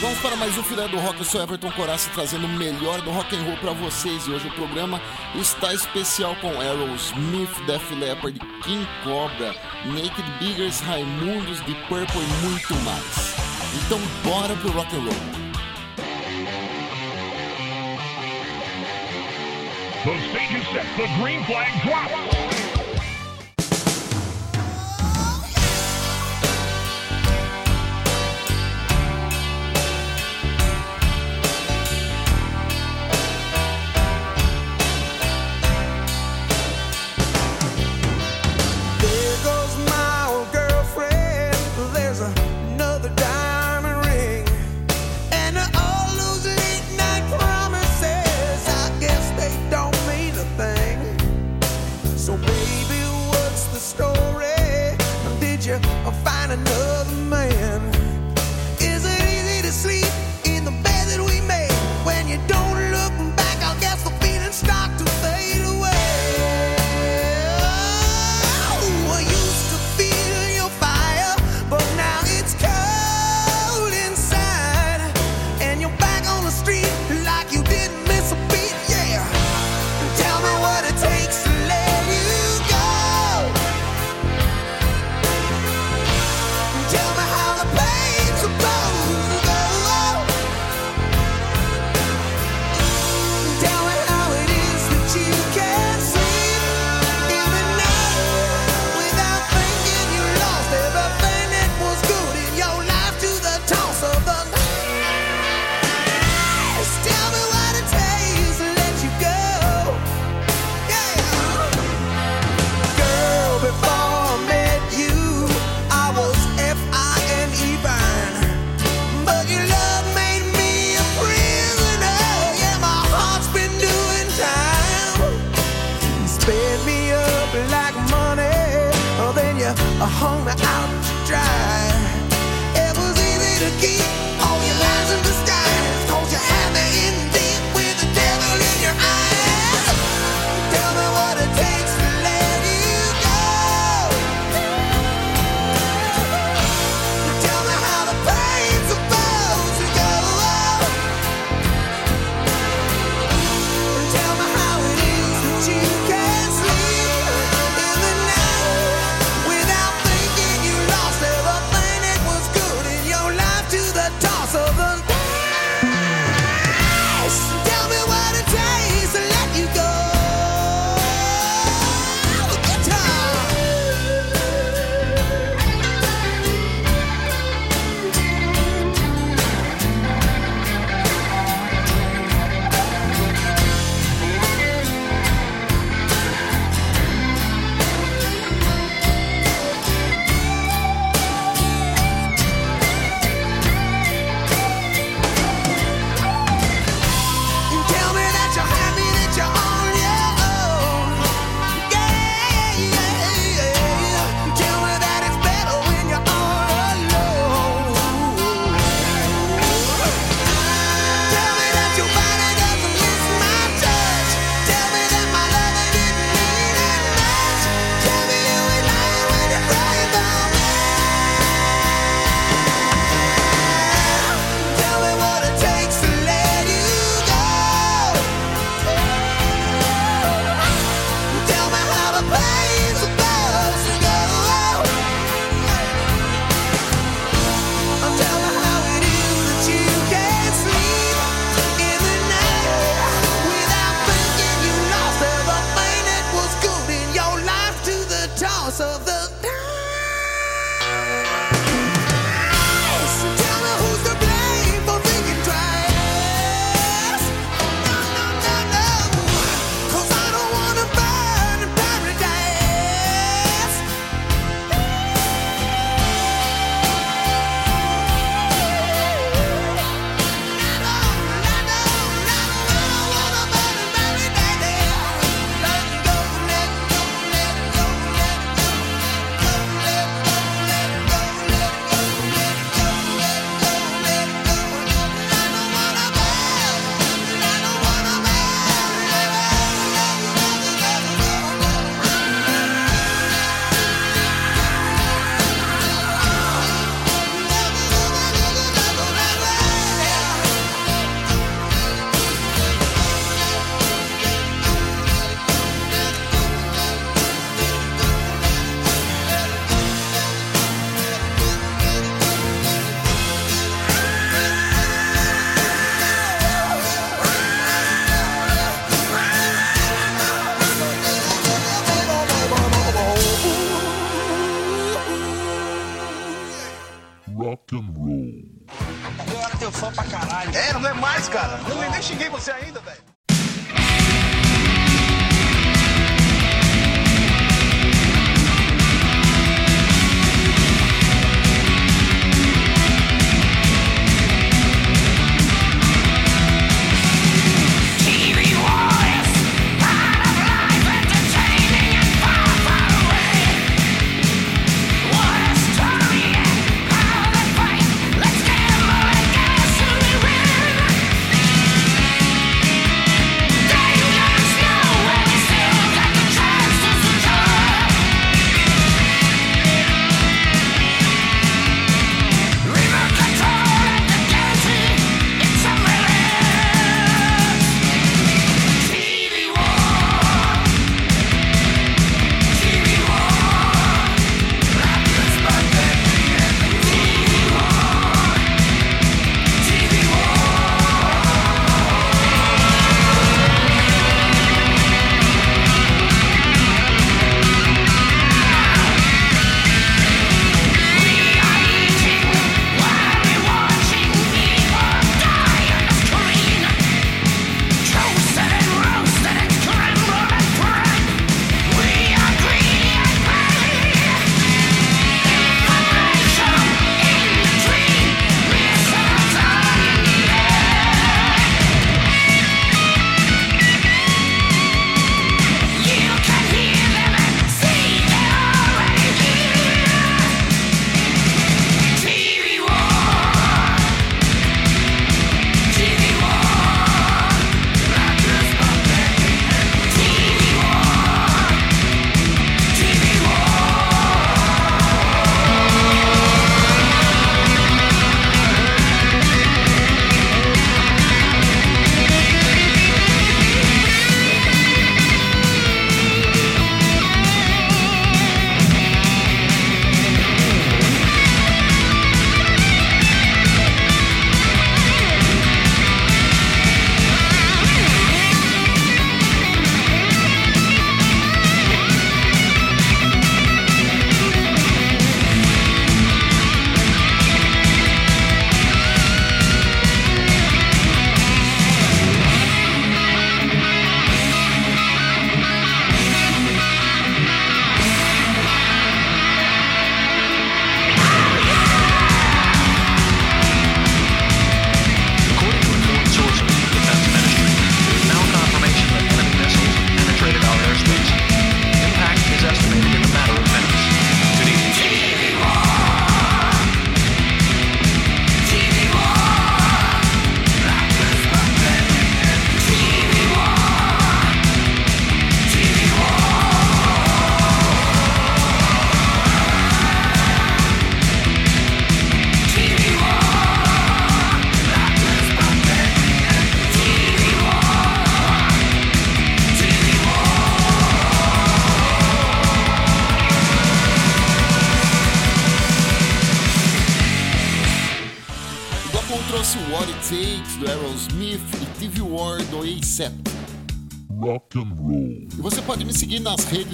[0.00, 1.18] Vamos para mais um Filé do Rock.
[1.18, 4.26] Eu sou Everton Coraça trazendo o melhor do rock and roll para vocês.
[4.26, 4.98] E hoje o programa
[5.34, 9.54] está especial com Aerosmith, Def Leppard, King Cobra,
[9.84, 13.36] Naked Biggers, Raimundos, The Purple e muito mais.
[13.74, 15.40] Então bora pro rock and roll.
[20.02, 20.86] The stage is set.
[20.96, 22.69] The green flag drops.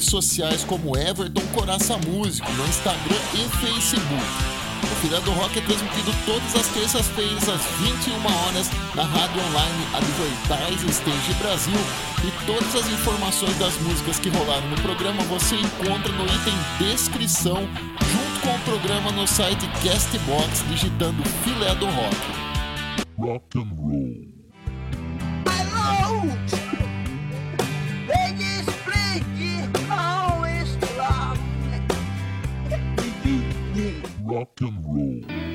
[0.07, 4.25] Redes sociais como Everton Coraça Músico, no Instagram e Facebook.
[4.83, 9.87] O Filha do Rock é transmitido todas as terças-feiras às 21 horas na rádio online
[9.95, 11.79] Advertise Stage Brasil
[12.25, 17.69] e todas as informações das músicas que rolaram no programa você encontra no item descrição
[18.01, 22.17] junto com o programa no site Castbox digitando Filé do Rock.
[23.19, 24.37] Rock and roll.
[25.47, 26.66] Alô!
[34.47, 35.46] Rock and roll.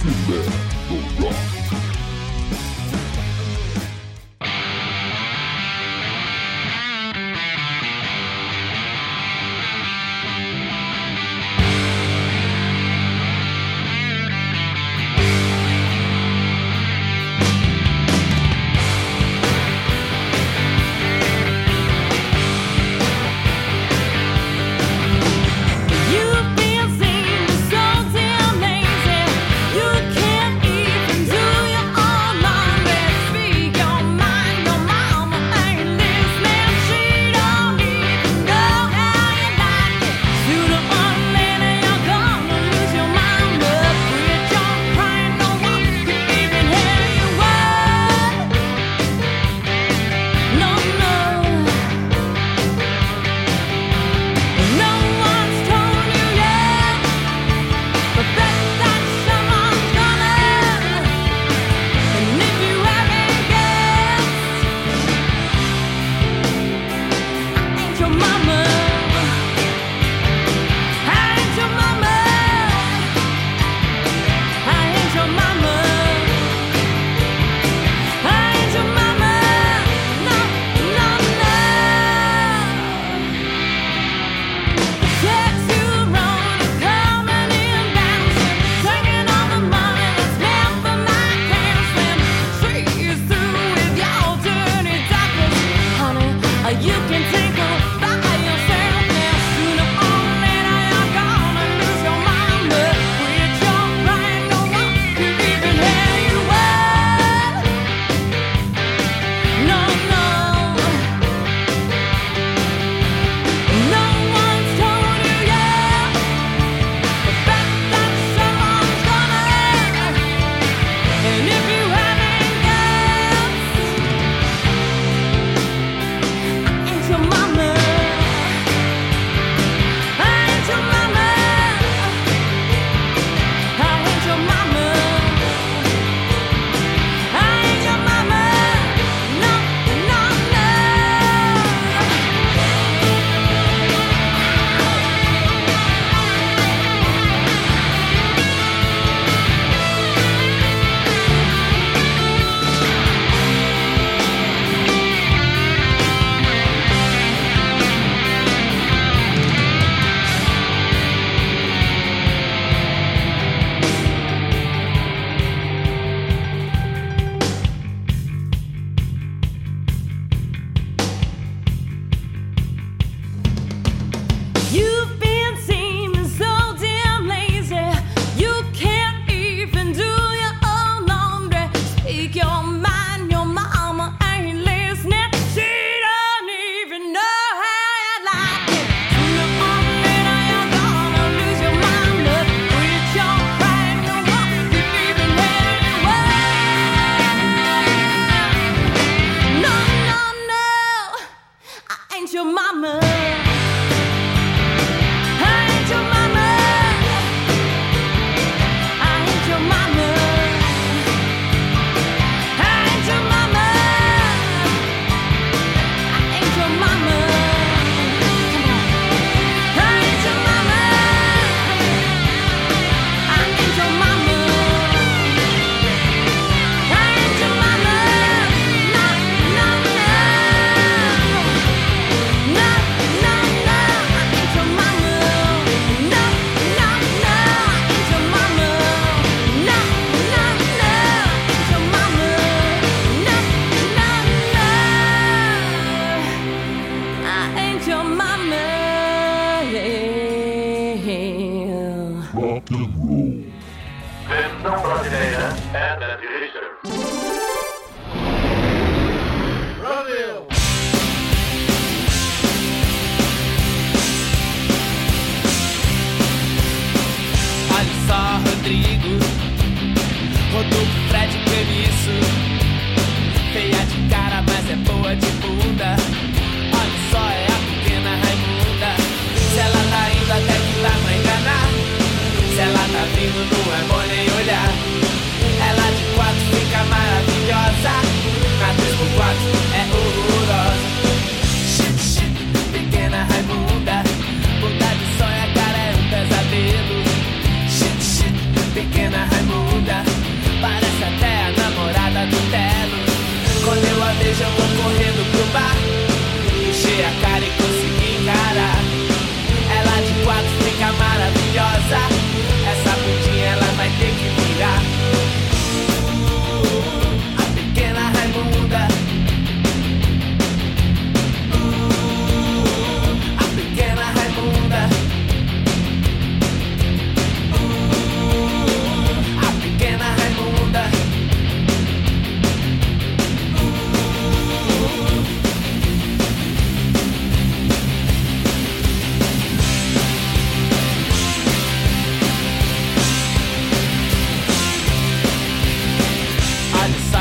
[0.00, 0.44] to let
[0.88, 1.99] the rock.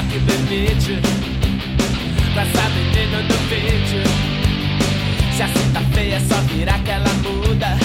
[0.09, 0.99] Que bebide
[2.33, 4.03] Com essa menina do vídeo.
[5.35, 7.77] Se a cinta feia é só virar que ela muda.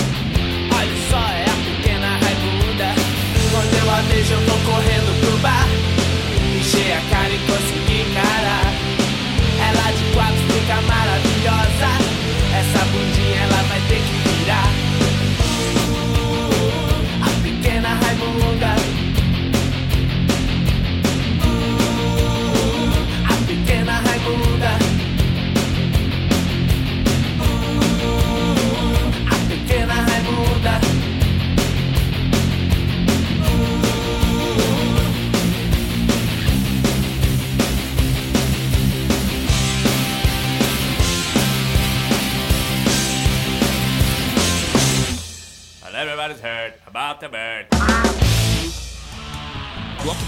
[0.76, 2.94] Olha só, é a pequena Raimunda
[3.50, 5.73] Quando eu a vejo eu vou correndo pro bar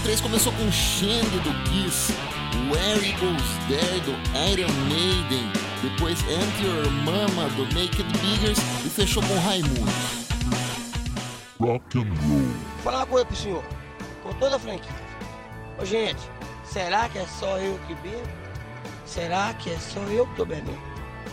[0.07, 2.13] 2003 começou com Xande do Kiss,
[2.71, 4.13] Where It Goes There do
[4.49, 5.51] Iron Maiden,
[5.81, 9.91] depois Enter Your Mama do Naked Biggers e fechou com Raimundo.
[11.59, 12.39] Rock and Roll.
[12.39, 13.63] Vou falar uma coisa pro senhor,
[14.23, 14.95] com toda a franquia.
[15.77, 16.21] Ô gente,
[16.63, 18.23] será que é só eu que bebo?
[19.05, 20.77] Será que é só eu que tô bebendo?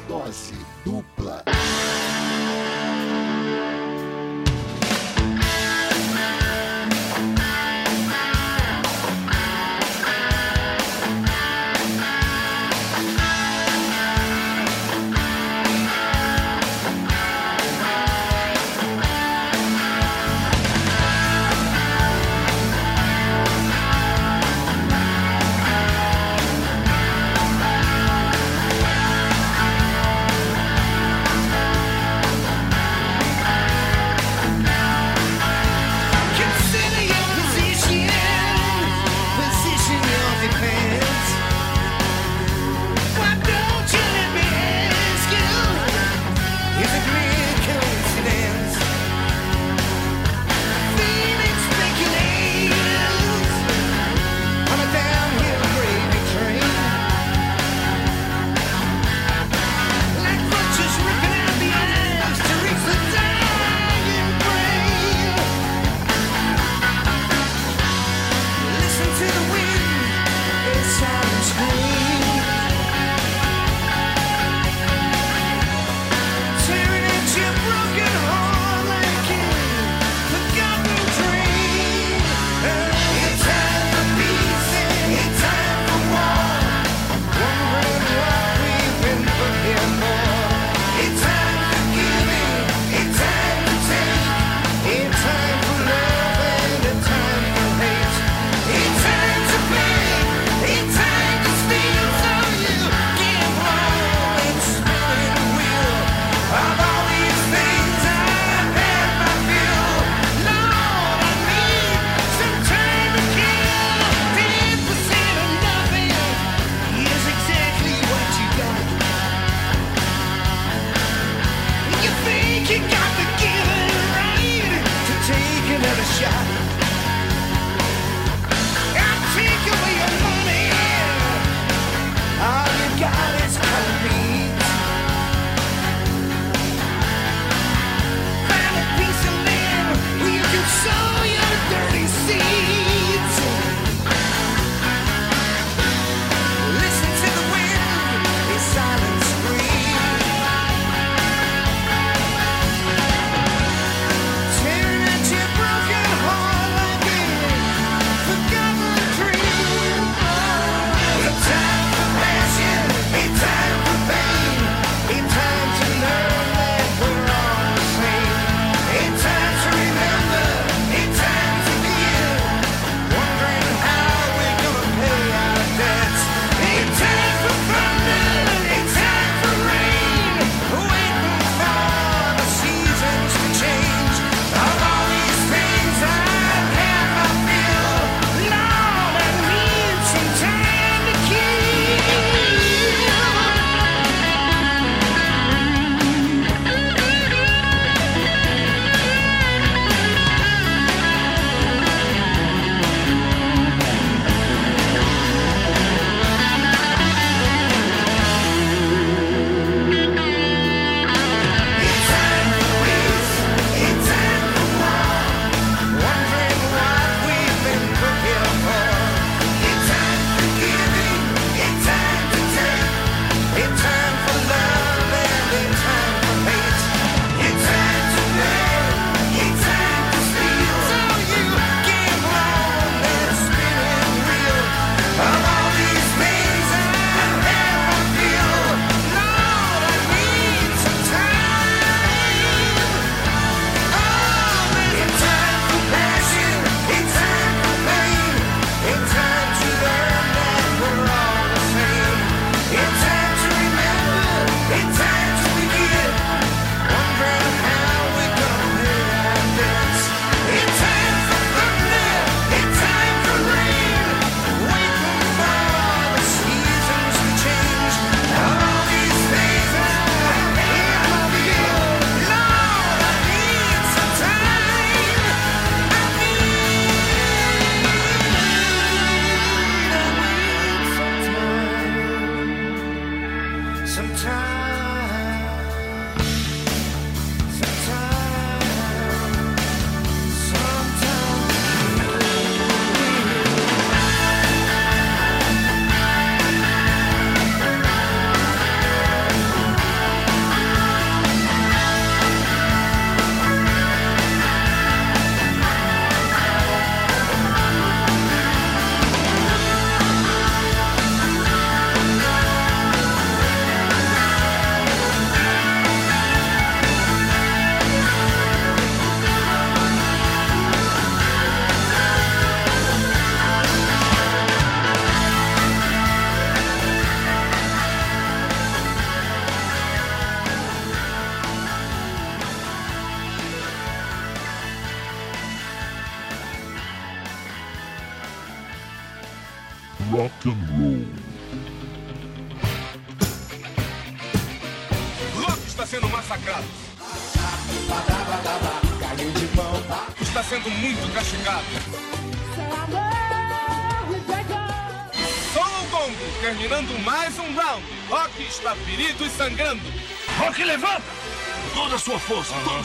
[0.09, 1.45] Dose dupla.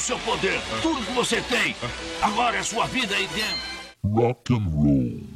[0.09, 1.75] seu poder, tudo que você tem.
[2.19, 3.61] Agora é sua vida aí dentro.
[4.03, 5.28] Rock and roll.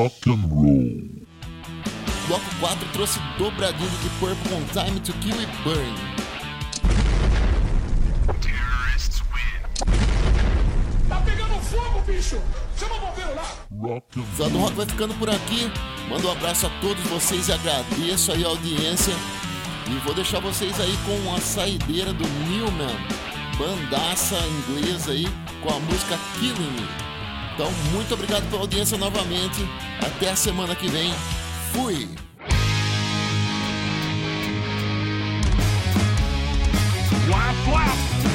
[0.00, 1.20] rock and roll.
[2.26, 5.94] Bloco 4 trouxe dobradinho de corpo com Time to Kill e Burn.
[11.06, 12.40] Tá pegando fogo, bicho!
[12.78, 13.44] Chama o bombeiro lá!
[13.78, 15.70] Rock Só do Rock vai ficando por aqui.
[16.08, 19.12] Mando um abraço a todos vocês e agradeço aí a audiência.
[19.86, 22.96] E vou deixar vocês aí com a saideira do Newman,
[23.58, 25.26] bandaça inglesa aí,
[25.62, 27.09] com a música Killing Me.
[27.60, 29.60] Então, muito obrigado pela audiência novamente.
[30.00, 31.12] Até a semana que vem.
[31.74, 32.08] Fui!
[37.28, 38.29] Wap, wap.